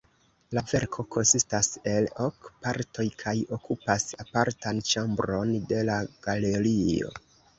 [0.57, 7.13] La verko konsistas el ok partoj kaj okupas apartan ĉambron de la galerio.